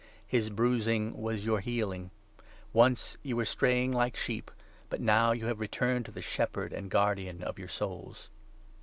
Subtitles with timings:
[0.35, 2.09] 'His bruising was your healing.'
[2.73, 4.49] Once you were straying 25 like sheep,
[4.89, 8.31] but now you have returned to the Shepherd and Guardian of your souls.